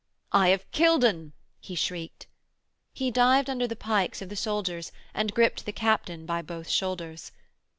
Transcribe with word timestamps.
'I 0.31 0.47
have 0.49 0.71
killed 0.71 1.05
'un,' 1.05 1.31
he 1.59 1.75
shrieked. 1.75 2.25
He 2.91 3.11
dived 3.11 3.51
under 3.51 3.67
the 3.67 3.75
pikes 3.75 4.19
of 4.19 4.29
the 4.29 4.35
soldiers 4.35 4.91
and 5.13 5.31
gripped 5.31 5.67
the 5.67 5.71
captain 5.71 6.25
by 6.25 6.41
both 6.41 6.67
shoulders. 6.69 7.31